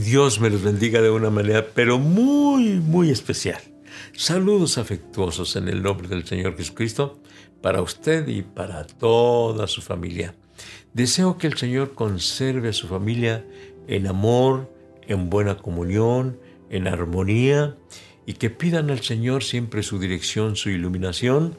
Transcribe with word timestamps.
Dios 0.00 0.40
me 0.40 0.48
los 0.48 0.62
bendiga 0.62 1.02
de 1.02 1.10
una 1.10 1.28
manera, 1.28 1.66
pero 1.74 1.98
muy, 1.98 2.80
muy 2.80 3.10
especial. 3.10 3.60
Saludos 4.16 4.78
afectuosos 4.78 5.56
en 5.56 5.68
el 5.68 5.82
nombre 5.82 6.08
del 6.08 6.26
Señor 6.26 6.56
Jesucristo 6.56 7.18
para 7.60 7.82
usted 7.82 8.26
y 8.28 8.40
para 8.40 8.86
toda 8.86 9.66
su 9.66 9.82
familia. 9.82 10.34
Deseo 10.94 11.36
que 11.36 11.46
el 11.46 11.58
Señor 11.58 11.92
conserve 11.92 12.70
a 12.70 12.72
su 12.72 12.88
familia 12.88 13.44
en 13.88 14.06
amor, 14.06 14.72
en 15.06 15.28
buena 15.28 15.58
comunión, 15.58 16.38
en 16.70 16.88
armonía 16.88 17.76
y 18.24 18.34
que 18.34 18.48
pidan 18.48 18.90
al 18.90 19.00
Señor 19.00 19.44
siempre 19.44 19.82
su 19.82 19.98
dirección, 19.98 20.56
su 20.56 20.70
iluminación, 20.70 21.56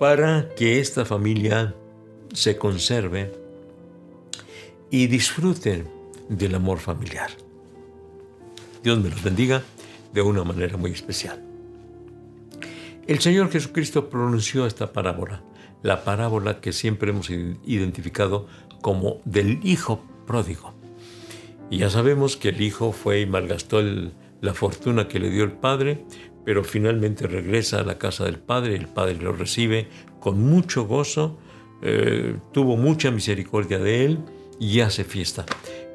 para 0.00 0.48
que 0.56 0.80
esta 0.80 1.04
familia 1.04 1.74
se 2.34 2.58
conserve 2.58 3.32
y 4.90 5.06
disfruten 5.06 5.95
del 6.28 6.54
amor 6.54 6.78
familiar. 6.78 7.30
Dios 8.82 8.98
me 8.98 9.10
los 9.10 9.22
bendiga 9.22 9.62
de 10.12 10.22
una 10.22 10.44
manera 10.44 10.76
muy 10.76 10.92
especial. 10.92 11.42
El 13.06 13.20
Señor 13.20 13.50
Jesucristo 13.50 14.10
pronunció 14.10 14.66
esta 14.66 14.92
parábola, 14.92 15.42
la 15.82 16.04
parábola 16.04 16.60
que 16.60 16.72
siempre 16.72 17.10
hemos 17.10 17.30
identificado 17.30 18.46
como 18.82 19.20
del 19.24 19.60
Hijo 19.62 20.04
pródigo. 20.26 20.74
Y 21.70 21.78
ya 21.78 21.90
sabemos 21.90 22.36
que 22.36 22.48
el 22.50 22.60
Hijo 22.60 22.92
fue 22.92 23.20
y 23.20 23.26
malgastó 23.26 23.82
la 24.40 24.54
fortuna 24.54 25.08
que 25.08 25.20
le 25.20 25.30
dio 25.30 25.44
el 25.44 25.52
Padre, 25.52 26.04
pero 26.44 26.64
finalmente 26.64 27.26
regresa 27.26 27.80
a 27.80 27.84
la 27.84 27.98
casa 27.98 28.24
del 28.24 28.38
Padre, 28.38 28.76
el 28.76 28.86
Padre 28.86 29.16
lo 29.16 29.32
recibe 29.32 29.88
con 30.20 30.42
mucho 30.42 30.86
gozo, 30.86 31.38
eh, 31.82 32.36
tuvo 32.52 32.76
mucha 32.76 33.10
misericordia 33.10 33.78
de 33.78 34.04
él 34.04 34.18
y 34.58 34.80
hace 34.80 35.04
fiesta. 35.04 35.44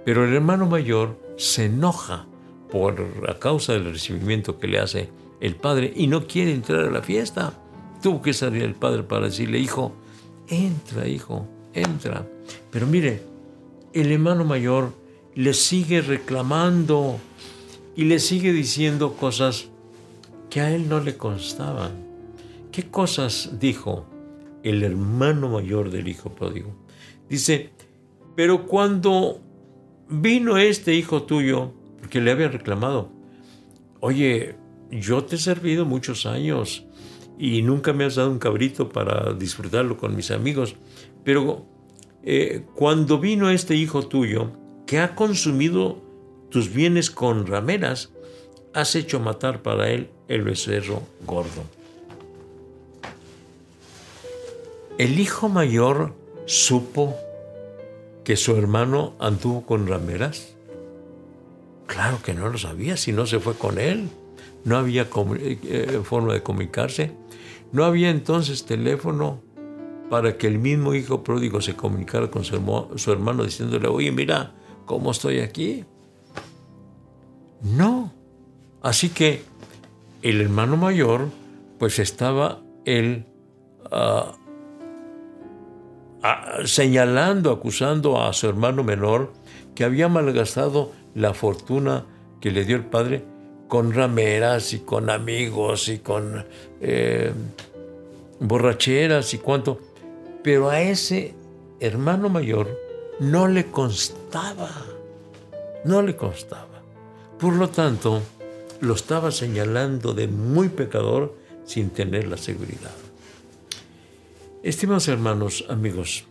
Pero 0.06 0.26
el 0.26 0.34
hermano 0.34 0.66
mayor 0.66 1.20
se 1.38 1.66
enoja 1.66 2.26
por 2.72 3.06
a 3.28 3.38
causa 3.38 3.74
del 3.74 3.86
recibimiento 3.86 4.58
que 4.58 4.68
le 4.68 4.80
hace 4.80 5.10
el 5.40 5.56
padre 5.56 5.92
y 5.96 6.08
no 6.08 6.28
quiere 6.28 6.54
entrar 6.54 6.86
a 6.86 6.92
la 6.92 7.02
fiesta. 7.02 7.54
Tuvo 8.02 8.22
que 8.22 8.34
salir 8.34 8.64
el 8.64 8.76
padre 8.76 9.04
para 9.04 9.26
decirle, 9.26 9.60
hijo, 9.60 9.94
entra, 10.48 11.08
hijo, 11.08 11.48
entra. 11.74 12.28
Pero 12.72 12.88
mire, 12.88 13.22
el 13.94 14.12
hermano 14.12 14.46
mayor 14.46 14.94
le 15.36 15.54
sigue 15.54 16.02
reclamando 16.02 17.20
y 17.96 18.06
le 18.06 18.20
sigue 18.20 18.54
diciendo 18.54 19.14
cosas 19.14 19.68
que 20.50 20.62
a 20.62 20.72
él 20.72 20.90
no 20.90 21.00
le 21.00 21.18
constaban. 21.18 21.92
¿Qué 22.72 22.90
cosas 22.90 23.60
dijo 23.60 24.06
el 24.64 24.84
hermano 24.84 25.50
mayor 25.50 25.90
del 25.90 26.08
hijo 26.08 26.30
pródigo? 26.30 26.74
Dice, 27.30 27.70
pero 28.36 28.66
cuando 28.66 29.42
vino 30.12 30.58
este 30.58 30.94
hijo 30.94 31.24
tuyo, 31.24 31.72
porque 32.00 32.22
le 32.22 32.32
había 32.32 32.50
reclamado, 32.50 33.10
oye, 34.02 34.56
yo 34.92 35.24
te 35.24 35.38
he 35.38 35.40
servido 35.40 35.86
muchos 35.86 36.26
años 36.26 36.86
y 37.40 37.62
nunca 37.62 37.94
me 37.94 38.04
has 38.04 38.16
dado 38.16 38.30
un 38.30 38.40
cabrito 38.40 38.90
para 38.90 39.34
disfrutarlo 39.34 39.98
con 39.98 40.16
mis 40.16 40.30
amigos, 40.30 40.76
pero 41.24 41.66
eh, 42.24 42.66
cuando 42.76 43.18
vino 43.18 43.50
este 43.50 43.76
hijo 43.76 44.06
tuyo, 44.06 44.52
que 44.86 45.00
ha 45.00 45.16
consumido 45.16 46.04
tus 46.50 46.74
bienes 46.74 47.10
con 47.10 47.48
rameras, 47.48 48.12
has 48.74 48.96
hecho 48.96 49.20
matar 49.20 49.62
para 49.62 49.90
él 49.90 50.10
el 50.28 50.44
becerro 50.44 51.02
gordo. 51.26 51.64
El 54.98 55.20
hijo 55.20 55.50
mayor 55.50 56.14
supo 56.46 57.16
que 58.24 58.36
su 58.36 58.56
hermano 58.56 59.14
anduvo 59.20 59.66
con 59.66 59.88
rameras? 59.88 60.56
Claro 61.88 62.22
que 62.24 62.34
no 62.34 62.50
lo 62.50 62.58
sabía, 62.58 62.98
si 62.98 63.12
no 63.12 63.26
se 63.26 63.40
fue 63.40 63.56
con 63.56 63.80
él. 63.80 64.10
No 64.64 64.78
había 64.78 65.04
eh, 65.04 65.60
eh, 65.64 66.02
forma 66.04 66.34
de 66.34 66.44
comunicarse. 66.44 67.12
No 67.72 67.84
había 67.86 68.10
entonces 68.10 68.66
teléfono 68.66 69.42
para 70.10 70.38
que 70.38 70.48
el 70.48 70.60
mismo 70.60 70.94
hijo 70.94 71.24
pródigo 71.24 71.62
se 71.62 71.76
comunicara 71.76 72.30
con 72.30 72.44
su, 72.44 72.56
hermano 73.12 73.44
diciéndole, 73.44 73.88
oye, 73.88 74.12
mira, 74.12 74.54
¿cómo 74.86 75.12
estoy 75.12 75.40
aquí? 75.40 75.86
No. 77.62 78.14
Así 78.82 79.10
que 79.10 79.44
el 80.22 80.42
hermano 80.42 80.76
mayor, 80.76 81.30
pues 81.80 81.98
estaba 81.98 82.62
él 82.86 83.26
uh, 83.92 84.41
señalando, 86.66 87.52
acusando 87.52 88.22
a 88.22 88.34
su 88.34 88.48
hermano 88.48 88.84
menor 88.84 89.34
que 89.76 89.84
había 89.84 90.08
malgastado 90.08 90.92
la 91.16 91.34
fortuna 91.34 92.06
que 92.40 92.52
le 92.52 92.66
dio 92.66 92.76
el 92.76 92.86
padre 92.86 93.24
con 93.68 93.94
rameras 93.94 94.74
y 94.74 94.80
con 94.80 95.10
amigos 95.10 95.88
y 95.88 96.00
con 96.00 96.46
eh, 96.82 97.32
borracheras 98.40 99.34
y 99.34 99.38
cuanto. 99.38 99.80
Pero 100.44 100.70
a 100.70 100.82
ese 100.82 101.34
hermano 101.80 102.30
mayor 102.30 102.68
no 103.20 103.48
le 103.48 103.68
constaba, 103.72 104.70
no 105.86 106.02
le 106.02 106.16
constaba. 106.16 106.68
Por 107.40 107.54
lo 107.54 107.70
tanto, 107.70 108.22
lo 108.82 108.94
estaba 108.94 109.32
señalando 109.32 110.14
de 110.14 110.28
muy 110.28 110.70
pecador 110.70 111.36
sin 111.64 111.92
tener 111.92 112.28
la 112.28 112.38
seguridad. 112.38 112.92
Estimados 114.64 115.08
hermanos, 115.08 115.66
amigos, 115.70 116.26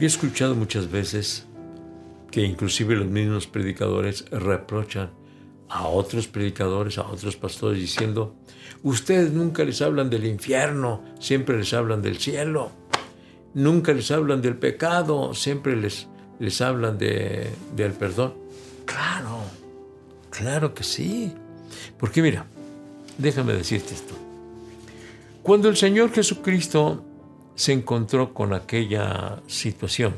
he 0.00 0.04
escuchado 0.04 0.56
muchas 0.56 0.90
veces 0.90 1.46
que 2.32 2.42
inclusive 2.42 2.96
los 2.96 3.06
mismos 3.06 3.46
predicadores 3.46 4.24
reprochan 4.28 5.12
a 5.68 5.86
otros 5.86 6.26
predicadores, 6.26 6.98
a 6.98 7.06
otros 7.06 7.36
pastores, 7.36 7.78
diciendo, 7.78 8.34
ustedes 8.82 9.30
nunca 9.30 9.62
les 9.62 9.82
hablan 9.82 10.10
del 10.10 10.26
infierno, 10.26 11.04
siempre 11.20 11.58
les 11.58 11.72
hablan 11.74 12.02
del 12.02 12.18
cielo, 12.18 12.72
nunca 13.54 13.92
les 13.92 14.10
hablan 14.10 14.42
del 14.42 14.56
pecado, 14.56 15.34
siempre 15.34 15.76
les, 15.76 16.08
les 16.40 16.60
hablan 16.60 16.98
de, 16.98 17.50
del 17.76 17.92
perdón. 17.92 18.34
Claro, 18.84 19.38
claro 20.30 20.74
que 20.74 20.82
sí. 20.82 21.32
Porque 21.98 22.20
mira, 22.20 22.46
déjame 23.16 23.52
decirte 23.52 23.94
esto. 23.94 24.31
Cuando 25.42 25.68
el 25.68 25.76
Señor 25.76 26.12
Jesucristo 26.12 27.02
se 27.56 27.72
encontró 27.72 28.32
con 28.32 28.52
aquella 28.52 29.42
situación 29.48 30.14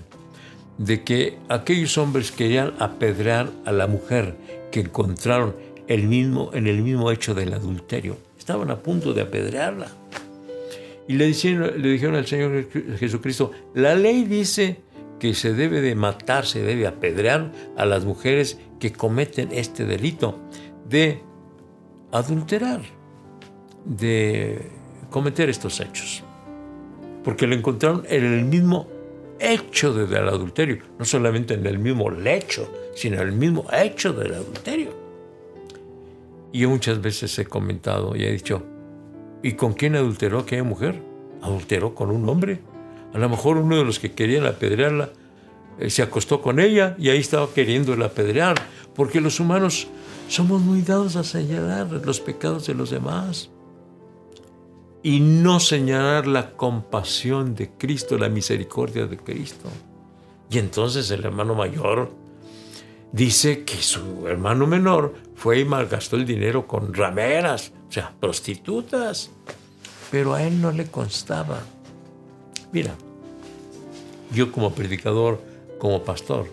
de 0.76 1.02
que 1.02 1.38
aquellos 1.48 1.96
hombres 1.96 2.30
querían 2.30 2.74
apedrear 2.78 3.50
a 3.64 3.72
la 3.72 3.86
mujer 3.86 4.36
que 4.70 4.80
encontraron 4.80 5.56
el 5.86 6.08
mismo, 6.08 6.50
en 6.52 6.66
el 6.66 6.82
mismo 6.82 7.10
hecho 7.10 7.34
del 7.34 7.54
adulterio, 7.54 8.18
estaban 8.38 8.70
a 8.70 8.80
punto 8.80 9.14
de 9.14 9.22
apedrearla. 9.22 9.88
Y 11.08 11.14
le 11.14 11.26
dijeron, 11.26 11.72
le 11.80 11.88
dijeron 11.88 12.16
al 12.16 12.26
Señor 12.26 12.68
Jesucristo, 12.98 13.50
la 13.72 13.94
ley 13.94 14.24
dice 14.24 14.82
que 15.18 15.32
se 15.32 15.54
debe 15.54 15.80
de 15.80 15.94
matar, 15.94 16.44
se 16.44 16.62
debe 16.62 16.86
apedrear 16.86 17.50
a 17.78 17.86
las 17.86 18.04
mujeres 18.04 18.58
que 18.78 18.92
cometen 18.92 19.48
este 19.52 19.86
delito 19.86 20.38
de 20.86 21.22
adulterar, 22.12 22.82
de 23.86 24.83
cometer 25.14 25.48
estos 25.48 25.78
hechos. 25.78 26.24
Porque 27.22 27.46
lo 27.46 27.54
encontraron 27.54 28.04
en 28.08 28.24
el 28.24 28.44
mismo 28.44 28.88
hecho 29.38 29.94
del 29.94 30.28
adulterio, 30.28 30.78
no 30.98 31.04
solamente 31.04 31.54
en 31.54 31.64
el 31.66 31.78
mismo 31.78 32.10
lecho, 32.10 32.68
sino 32.96 33.22
en 33.22 33.28
el 33.28 33.32
mismo 33.32 33.64
hecho 33.72 34.12
del 34.12 34.34
adulterio. 34.34 34.90
Y 36.50 36.58
yo 36.58 36.68
muchas 36.68 37.00
veces 37.00 37.38
he 37.38 37.46
comentado 37.46 38.16
y 38.16 38.24
he 38.24 38.32
dicho, 38.32 38.64
¿y 39.40 39.52
con 39.52 39.74
quién 39.74 39.94
adulteró 39.94 40.40
aquella 40.40 40.64
mujer? 40.64 41.00
Adulteró 41.42 41.94
con 41.94 42.10
un 42.10 42.28
hombre. 42.28 42.58
A 43.12 43.18
lo 43.18 43.28
mejor 43.28 43.58
uno 43.58 43.76
de 43.76 43.84
los 43.84 44.00
que 44.00 44.14
querían 44.14 44.46
apedrearla 44.46 45.10
eh, 45.78 45.90
se 45.90 46.02
acostó 46.02 46.42
con 46.42 46.58
ella 46.58 46.96
y 46.98 47.10
ahí 47.10 47.20
estaba 47.20 47.48
queriéndola 47.54 48.06
apedrear, 48.06 48.56
porque 48.96 49.20
los 49.20 49.38
humanos 49.38 49.86
somos 50.26 50.60
muy 50.60 50.82
dados 50.82 51.14
a 51.14 51.22
señalar 51.22 51.86
los 52.04 52.18
pecados 52.18 52.66
de 52.66 52.74
los 52.74 52.90
demás 52.90 53.53
y 55.04 55.20
no 55.20 55.60
señalar 55.60 56.26
la 56.26 56.52
compasión 56.52 57.54
de 57.54 57.68
Cristo, 57.68 58.16
la 58.16 58.30
misericordia 58.30 59.06
de 59.06 59.18
Cristo. 59.18 59.68
Y 60.48 60.58
entonces 60.58 61.10
el 61.10 61.26
hermano 61.26 61.54
mayor 61.54 62.10
dice 63.12 63.64
que 63.64 63.76
su 63.76 64.26
hermano 64.26 64.66
menor 64.66 65.14
fue 65.34 65.60
y 65.60 65.66
malgastó 65.66 66.16
el 66.16 66.24
dinero 66.24 66.66
con 66.66 66.94
rameras, 66.94 67.72
o 67.86 67.92
sea, 67.92 68.14
prostitutas, 68.18 69.30
pero 70.10 70.32
a 70.32 70.42
él 70.42 70.62
no 70.62 70.72
le 70.72 70.86
constaba. 70.86 71.60
Mira, 72.72 72.94
yo 74.32 74.50
como 74.50 74.74
predicador, 74.74 75.38
como 75.78 76.02
pastor, 76.02 76.46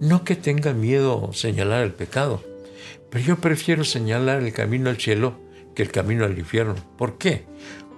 no 0.00 0.24
que 0.24 0.36
tenga 0.36 0.72
miedo 0.72 1.34
señalar 1.34 1.82
el 1.82 1.92
pecado, 1.92 2.42
pero 3.10 3.22
yo 3.22 3.36
prefiero 3.36 3.84
señalar 3.84 4.42
el 4.42 4.54
camino 4.54 4.88
al 4.88 4.96
cielo 4.96 5.43
que 5.74 5.82
el 5.82 5.90
camino 5.90 6.24
al 6.24 6.38
infierno. 6.38 6.74
¿Por 6.96 7.18
qué? 7.18 7.44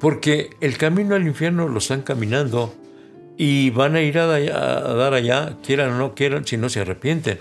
Porque 0.00 0.50
el 0.60 0.76
camino 0.78 1.14
al 1.14 1.26
infierno 1.26 1.68
lo 1.68 1.78
están 1.78 2.02
caminando 2.02 2.74
y 3.36 3.70
van 3.70 3.96
a 3.96 4.00
ir 4.00 4.18
a, 4.18 4.26
dar 4.26 5.14
allá, 5.14 5.58
quieran 5.62 5.92
o 5.92 5.98
no 5.98 6.14
quieran, 6.14 6.46
si 6.46 6.56
no 6.56 6.68
se 6.68 6.80
arrepienten. 6.80 7.40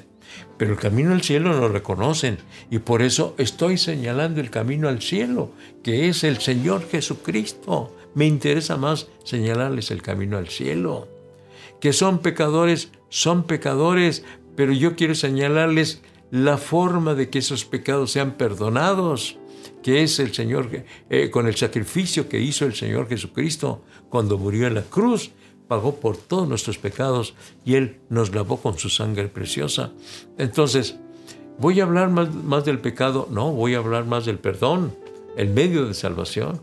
Pero 0.58 0.74
el 0.74 0.80
camino 0.80 1.14
al 1.14 1.22
cielo 1.22 1.54
no 1.54 1.60
lo 1.60 1.70
reconocen 1.70 2.38
y 2.70 2.80
por 2.80 3.02
eso 3.02 3.36
estoy 3.38 3.78
señalando 3.78 4.42
el 4.42 4.50
camino 4.50 4.90
al 4.90 5.02
cielo, 5.02 5.52
que 5.84 6.10
es 6.10 6.24
el 6.24 6.38
Señor 6.38 6.88
Jesucristo. 6.90 7.96
Me 8.14 8.26
interesa 8.26 8.78
más 8.78 9.08
señalarles 9.24 9.92
el 9.92 10.02
camino 10.02 10.38
al 10.38 10.50
cielo. 10.50 11.08
Que 11.80 11.94
son 11.94 12.20
pecadores, 12.20 12.92
son 13.10 13.44
pecadores, 13.44 14.24
pero 14.56 14.72
yo 14.72 14.96
quiero 14.96 15.16
señalarles 15.16 16.02
la 16.32 16.58
forma 16.58 17.14
de 17.14 17.30
que 17.30 17.40
esos 17.40 17.66
pecados 17.66 18.12
sean 18.12 18.32
perdonados, 18.34 19.38
que 19.86 20.02
es 20.02 20.18
el 20.18 20.34
Señor, 20.34 20.68
eh, 21.12 21.30
con 21.30 21.46
el 21.46 21.56
sacrificio 21.56 22.28
que 22.28 22.40
hizo 22.40 22.66
el 22.66 22.74
Señor 22.74 23.08
Jesucristo 23.08 23.84
cuando 24.10 24.40
murió 24.40 24.66
en 24.66 24.74
la 24.74 24.82
cruz 24.82 25.30
pagó 25.68 25.98
por 25.98 26.18
todos 26.18 26.50
nuestros 26.50 26.80
pecados 26.80 27.36
y 27.64 27.76
Él 27.76 28.00
nos 28.10 28.34
lavó 28.34 28.58
con 28.58 28.80
su 28.80 28.90
sangre 28.90 29.28
preciosa. 29.28 29.92
Entonces, 30.40 30.96
¿voy 31.60 31.82
a 31.82 31.84
hablar 31.84 32.10
más, 32.10 32.66
del 32.66 32.80
pecado? 32.80 33.28
No, 33.30 33.52
voy 33.52 33.76
a 33.76 33.78
hablar 33.78 34.06
más 34.06 34.26
del 34.26 34.40
perdón, 34.40 34.92
el 35.38 35.52
medio 35.52 35.86
de 35.86 35.94
salvación. 35.94 36.62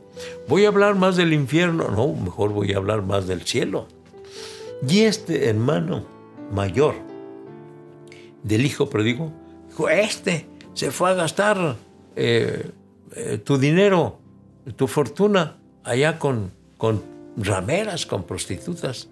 ¿Voy 0.48 0.64
a 0.64 0.68
hablar 0.68 0.96
más 0.96 1.14
del 1.14 1.32
infierno? 1.32 1.92
No, 1.92 2.20
mejor 2.20 2.50
voy 2.50 2.72
a 2.72 2.78
hablar 2.78 3.02
más 3.02 3.28
del 3.28 3.42
cielo. 3.42 3.86
Y 4.88 5.02
este 5.02 5.48
hermano 5.48 6.04
mayor 6.52 6.96
del 8.42 8.66
hijo 8.66 8.90
pródigo 8.90 9.32
dijo, 9.68 9.88
este 9.88 10.48
se 10.74 10.90
fue 10.90 11.10
a 11.10 11.14
gastar 11.14 11.76
eh, 12.16 12.72
eh, 13.16 13.38
tu 13.38 13.58
dinero, 13.58 14.18
tu 14.76 14.86
fortuna 14.86 15.58
allá 15.84 16.18
con, 16.18 16.52
con 16.78 17.02
rameras 17.36 18.06
con 18.06 18.24
prostitutas. 18.24 19.08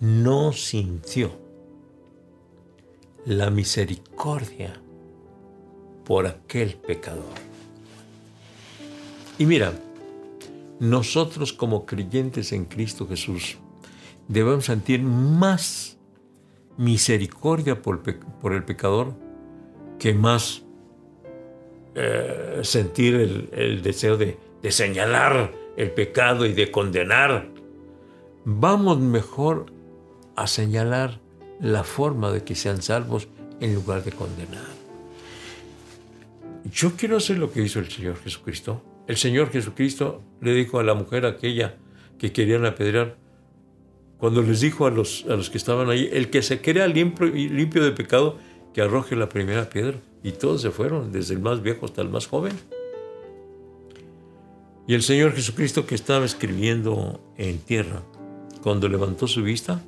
No 0.00 0.52
sintió 0.52 1.30
la 3.24 3.50
misericordia 3.50 4.80
por 6.04 6.26
aquel 6.26 6.74
pecador. 6.74 7.34
Y 9.38 9.46
mira, 9.46 9.72
nosotros 10.80 11.52
como 11.52 11.86
creyentes 11.86 12.52
en 12.52 12.64
Cristo 12.64 13.06
Jesús 13.06 13.58
debemos 14.28 14.64
sentir 14.64 15.02
más 15.02 15.96
misericordia 16.76 17.80
por, 17.82 18.02
el 18.52 18.64
pecador 18.64 19.14
que 19.98 20.14
más 20.14 20.62
eh, 21.94 22.60
sentir 22.62 23.48
el 23.52 23.82
deseo 23.82 24.16
de 24.16 24.36
señalar 24.70 25.52
el 25.76 25.90
pecado 25.90 26.46
y 26.46 26.52
de 26.52 26.70
condenar. 26.70 27.48
Vamos 28.44 28.98
mejor 29.00 29.66
a 30.36 30.46
señalar 30.46 31.20
la 31.60 31.84
forma 31.84 32.32
de 32.32 32.42
que 32.42 32.54
sean 32.54 32.82
salvos 32.82 33.28
en 33.60 33.74
lugar 33.74 34.04
de 34.04 34.12
condenar. 34.12 34.66
Yo 36.70 36.92
quiero 36.96 37.16
hacer 37.16 37.38
lo 37.38 37.52
que 37.52 37.62
hizo 37.62 37.78
el 37.78 37.90
Señor 37.90 38.16
Jesucristo. 38.18 38.82
El 39.06 39.16
Señor 39.16 39.50
Jesucristo 39.50 40.22
le 40.40 40.54
dijo 40.54 40.78
a 40.78 40.84
la 40.84 40.94
mujer 40.94 41.26
aquella 41.26 41.76
que 42.18 42.32
querían 42.32 42.64
apedrear, 42.64 43.16
cuando 44.18 44.42
les 44.42 44.60
dijo 44.60 44.86
a 44.86 44.90
los, 44.90 45.24
a 45.28 45.34
los 45.34 45.50
que 45.50 45.58
estaban 45.58 45.90
ahí, 45.90 46.08
el 46.12 46.30
que 46.30 46.42
se 46.42 46.60
crea 46.60 46.86
limpio, 46.86 47.26
limpio 47.26 47.82
de 47.82 47.90
pecado, 47.90 48.38
que 48.72 48.80
arroje 48.80 49.16
la 49.16 49.28
primera 49.28 49.68
piedra. 49.68 49.98
Y 50.22 50.32
todos 50.32 50.62
se 50.62 50.70
fueron, 50.70 51.12
desde 51.12 51.34
el 51.34 51.40
más 51.40 51.62
viejo 51.62 51.86
hasta 51.86 52.02
el 52.02 52.08
más 52.08 52.26
joven. 52.26 52.52
Y 54.86 54.94
el 54.94 55.02
Señor 55.02 55.32
Jesucristo 55.32 55.86
que 55.86 55.94
estaba 55.94 56.24
escribiendo 56.24 57.20
en 57.36 57.58
tierra, 57.58 58.02
cuando 58.62 58.88
levantó 58.88 59.26
su 59.26 59.42
vista, 59.42 59.82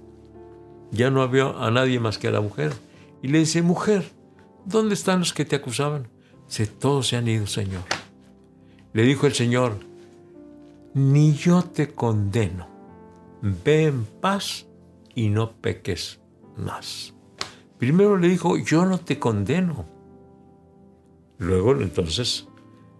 ya 0.91 1.11
no 1.11 1.23
había 1.23 1.51
a 1.51 1.71
nadie 1.71 1.99
más 2.01 2.19
que 2.19 2.29
a 2.29 2.33
la 2.33 2.41
mujer. 2.41 2.73
Y 3.23 3.29
le 3.29 3.39
dice, 3.39 3.63
mujer, 3.63 4.05
¿dónde 4.65 4.95
están 4.95 5.21
los 5.21 5.33
que 5.33 5.45
te 5.45 5.57
acusaban? 5.57 6.09
Dice, 6.47 6.67
todos 6.67 7.09
se 7.09 7.17
han 7.17 7.29
ido, 7.29 7.47
Señor. 7.47 7.83
Le 8.93 9.03
dijo 9.03 9.27
el 9.27 9.35
Señor, 9.35 9.79
ni 10.95 11.35
yo 11.35 11.63
te 11.63 11.93
condeno. 11.93 12.69
Ve 13.43 13.87
en 13.87 14.05
paz 14.05 14.67
y 15.15 15.29
no 15.29 15.53
peques 15.53 16.21
más. 16.57 17.13
Primero 17.79 18.17
le 18.17 18.29
dijo, 18.29 18.57
yo 18.57 18.87
no 18.87 18.99
te 18.99 19.19
condeno. 19.19 19.94
Luego 21.39 21.73
entonces 21.73 22.47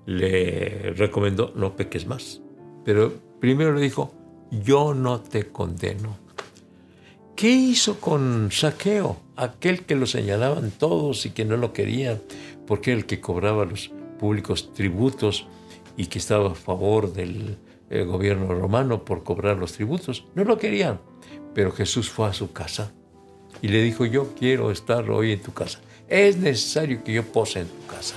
le 0.07 0.93
recomendó 0.97 1.53
no 1.55 1.77
peques 1.77 2.07
más. 2.07 2.41
Pero 2.85 3.13
primero 3.41 3.75
le 3.75 3.81
dijo, 3.81 4.13
yo 4.51 4.95
no 4.95 5.21
te 5.21 5.51
condeno. 5.51 6.19
¿Qué 7.37 7.51
hizo 7.51 8.01
con 8.01 8.51
Saqueo? 8.53 9.17
Aquel 9.37 9.85
que 9.85 9.97
lo 9.97 10.07
señalaban 10.07 10.71
todos 10.71 11.27
y 11.27 11.31
que 11.31 11.45
no 11.45 11.57
lo 11.57 11.73
querían, 11.73 12.23
porque 12.67 12.93
era 12.93 13.01
el 13.01 13.07
que 13.07 13.21
cobraba 13.21 13.65
los 13.65 13.91
públicos 14.19 14.73
tributos 14.73 15.47
y 15.97 16.07
que 16.07 16.19
estaba 16.19 16.53
a 16.53 16.55
favor 16.55 17.13
del 17.13 17.59
eh, 17.91 18.05
gobierno 18.05 18.55
romano 18.55 19.05
por 19.05 19.25
cobrar 19.25 19.57
los 19.57 19.73
tributos. 19.73 20.27
No 20.35 20.45
lo 20.45 20.59
querían. 20.59 21.01
Pero 21.55 21.73
Jesús 21.73 22.09
fue 22.09 22.29
a 22.29 22.33
su 22.33 22.53
casa 22.53 22.93
y 23.63 23.69
le 23.69 23.83
dijo, 23.83 24.05
yo 24.05 24.35
quiero 24.35 24.71
estar 24.71 25.11
hoy 25.11 25.33
en 25.33 25.41
tu 25.41 25.53
casa. 25.53 25.81
Es 26.09 26.37
necesario 26.37 27.03
que 27.03 27.13
yo 27.13 27.25
pose 27.25 27.61
en 27.61 27.69
tu 27.69 27.87
casa 27.87 28.15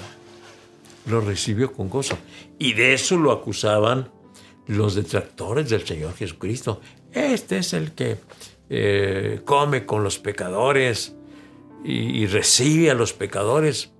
lo 1.07 1.22
recibió 1.22 1.74
con 1.74 1.89
gozo. 1.89 2.18
Y 2.60 2.74
de 2.74 2.94
eso 2.94 3.18
lo 3.18 3.31
acusaban 3.31 4.12
los 4.68 4.95
detractores 4.95 5.69
del 5.69 5.86
Señor 5.86 6.13
Jesucristo. 6.13 6.81
Este 7.12 7.57
es 7.60 7.74
el 7.74 7.94
que 7.94 8.18
eh, 8.69 9.42
come 9.45 9.86
con 9.86 10.04
los 10.04 10.19
pecadores 10.19 11.16
y, 11.83 12.22
y 12.22 12.25
recibe 12.28 12.92
a 12.92 12.94
los 12.94 13.13
pecadores. 13.13 13.92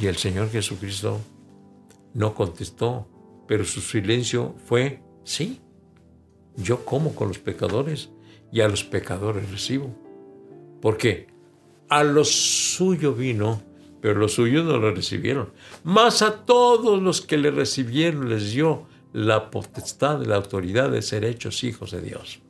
Y 0.00 0.06
el 0.06 0.16
Señor 0.16 0.50
Jesucristo 0.50 1.20
no 2.14 2.34
contestó, 2.34 3.06
pero 3.46 3.64
su 3.64 3.80
silencio 3.80 4.54
fue, 4.66 5.02
sí, 5.24 5.60
yo 6.56 6.84
como 6.84 7.14
con 7.14 7.28
los 7.28 7.38
pecadores 7.38 8.10
y 8.50 8.60
a 8.60 8.68
los 8.68 8.84
pecadores 8.84 9.50
recibo. 9.50 9.94
Porque 10.80 11.28
a 11.88 12.04
lo 12.04 12.24
suyo 12.24 13.12
vino 13.12 13.62
pero 14.00 14.20
los 14.20 14.34
suyos 14.34 14.64
no 14.64 14.76
lo 14.78 14.92
recibieron. 14.92 15.50
Mas 15.84 16.22
a 16.22 16.44
todos 16.44 17.02
los 17.02 17.20
que 17.20 17.36
le 17.36 17.50
recibieron 17.50 18.28
les 18.28 18.52
dio 18.52 18.86
la 19.12 19.50
potestad, 19.50 20.24
la 20.24 20.36
autoridad 20.36 20.90
de 20.90 21.02
ser 21.02 21.24
hechos 21.24 21.64
hijos 21.64 21.90
de 21.90 22.00
Dios. 22.00 22.40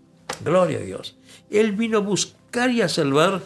Gloria 0.45 0.79
a 0.79 0.83
Dios. 0.83 1.17
Él 1.51 1.73
vino 1.73 1.99
a 1.99 2.03
buscar 2.03 2.71
y 2.71 2.83
a 2.83 2.89
salvar 2.89 3.43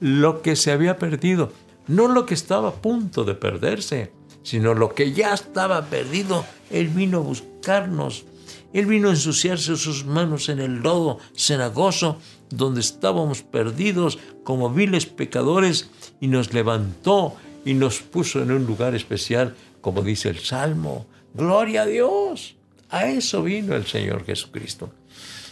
lo 0.00 0.42
que 0.42 0.56
se 0.56 0.70
había 0.70 0.98
perdido, 0.98 1.52
no 1.86 2.08
lo 2.08 2.26
que 2.26 2.34
estaba 2.34 2.68
a 2.68 2.74
punto 2.74 3.24
de 3.24 3.34
perderse, 3.34 4.12
sino 4.42 4.74
lo 4.74 4.94
que 4.94 5.12
ya 5.12 5.32
estaba 5.32 5.86
perdido. 5.86 6.44
Él 6.70 6.88
vino 6.88 7.18
a 7.18 7.22
buscarnos. 7.22 8.24
Él 8.72 8.86
vino 8.86 9.08
a 9.08 9.12
ensuciarse 9.12 9.76
sus 9.76 10.04
manos 10.04 10.48
en 10.48 10.60
el 10.60 10.80
lodo 10.80 11.18
cenagoso 11.34 12.18
donde 12.50 12.80
estábamos 12.80 13.42
perdidos 13.42 14.18
como 14.44 14.70
viles 14.70 15.06
pecadores 15.06 15.90
y 16.20 16.28
nos 16.28 16.52
levantó 16.52 17.34
y 17.64 17.74
nos 17.74 18.00
puso 18.00 18.42
en 18.42 18.52
un 18.52 18.66
lugar 18.66 18.94
especial, 18.94 19.54
como 19.80 20.02
dice 20.02 20.28
el 20.28 20.38
Salmo. 20.38 21.06
Gloria 21.34 21.82
a 21.82 21.86
Dios. 21.86 22.56
A 22.90 23.06
eso 23.06 23.42
vino 23.42 23.74
el 23.74 23.86
Señor 23.86 24.24
Jesucristo. 24.24 24.90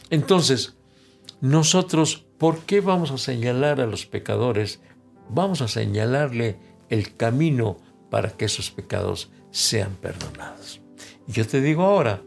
Entonces, 0.09 0.75
nosotros, 1.41 2.25
¿por 2.39 2.61
qué 2.61 2.81
vamos 2.81 3.11
a 3.11 3.19
señalar 3.19 3.81
a 3.81 3.87
los 3.87 4.07
pecadores? 4.07 4.81
Vamos 5.29 5.61
a 5.61 5.69
señalarle 5.69 6.57
el 6.89 7.17
camino 7.17 7.77
para 8.11 8.31
que 8.31 8.47
esos 8.47 8.71
pecados 8.71 9.31
sean 9.51 9.97
perdonados. 10.01 10.81
Yo 11.27 11.47
te 11.47 11.61
digo 11.61 11.83
ahora, 11.83 12.23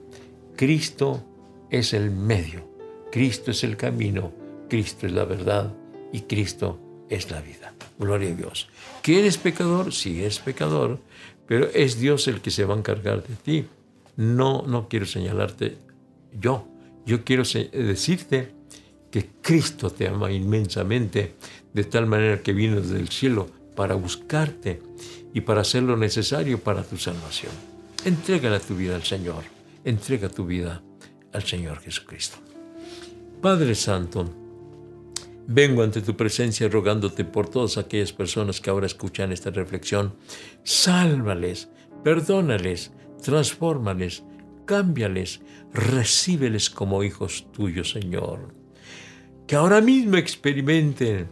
Cristo 0.59 1.23
es 1.69 1.93
el 1.93 2.11
medio, 2.11 2.69
Cristo 3.13 3.51
es 3.51 3.63
el 3.63 3.77
camino, 3.77 4.33
Cristo 4.67 5.07
es 5.07 5.13
la 5.13 5.23
verdad 5.23 5.73
y 6.11 6.23
Cristo 6.23 7.05
es 7.09 7.31
la 7.31 7.39
vida. 7.39 7.73
Gloria 7.97 8.31
a 8.31 8.35
Dios. 8.35 8.67
¿Que 9.01 9.19
eres 9.19 9.37
pecador? 9.37 9.93
Sí, 9.93 10.21
es 10.21 10.39
pecador, 10.39 10.99
pero 11.47 11.69
es 11.73 11.97
Dios 11.97 12.27
el 12.27 12.41
que 12.41 12.51
se 12.51 12.65
va 12.65 12.73
a 12.73 12.77
encargar 12.77 13.25
de 13.25 13.35
ti. 13.35 13.67
No, 14.17 14.63
no 14.67 14.89
quiero 14.89 15.05
señalarte 15.05 15.77
yo. 16.37 16.67
Yo 17.05 17.23
quiero 17.23 17.43
decirte 17.43 18.51
que 19.09 19.29
Cristo 19.41 19.89
te 19.91 20.09
ama 20.09 20.29
inmensamente, 20.29 21.35
de 21.73 21.83
tal 21.85 22.05
manera 22.05 22.41
que 22.43 22.51
vino 22.51 22.81
desde 22.81 22.99
el 22.99 23.07
cielo 23.07 23.47
para 23.77 23.95
buscarte 23.95 24.81
y 25.33 25.39
para 25.39 25.61
hacer 25.61 25.83
lo 25.83 25.95
necesario 25.95 26.59
para 26.59 26.83
tu 26.83 26.97
salvación. 26.97 27.53
Entrégala 28.03 28.59
tu 28.59 28.75
vida 28.75 28.95
al 28.95 29.03
Señor. 29.03 29.58
Entrega 29.83 30.29
tu 30.29 30.45
vida 30.45 30.83
al 31.33 31.43
Señor 31.43 31.79
Jesucristo. 31.79 32.37
Padre 33.41 33.75
Santo, 33.75 34.29
Vengo 35.51 35.81
ante 35.81 36.03
tu 36.03 36.15
presencia 36.15 36.69
rogándote 36.69 37.25
por 37.25 37.49
todas 37.49 37.79
aquellas 37.79 38.13
personas 38.13 38.61
que 38.61 38.69
ahora 38.69 38.85
escuchan 38.85 39.31
esta 39.31 39.49
reflexión. 39.49 40.13
Sálvales, 40.63 41.69
perdónales, 42.03 42.91
transfórmales, 43.23 44.21
cámbiales, 44.65 45.41
recíbeles 45.73 46.69
como 46.69 47.03
hijos 47.03 47.51
tuyos, 47.51 47.89
Señor. 47.89 48.53
Que 49.47 49.55
ahora 49.55 49.81
mismo 49.81 50.17
experimenten 50.17 51.25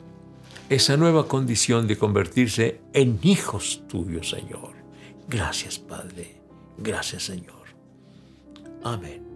esa 0.67 0.97
nueva 0.97 1.27
condición 1.27 1.85
de 1.85 1.99
convertirse 1.99 2.81
en 2.93 3.19
hijos 3.21 3.83
tuyos, 3.87 4.31
Señor. 4.31 4.73
Gracias, 5.29 5.77
Padre. 5.77 6.41
Gracias, 6.79 7.21
Señor. 7.21 7.56
Amen. 8.87 9.26